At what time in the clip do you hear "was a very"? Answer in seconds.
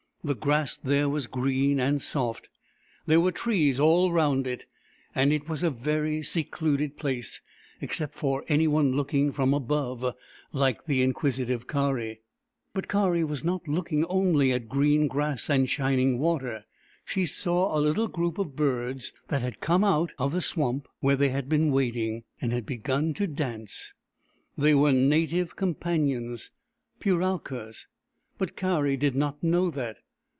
5.49-6.21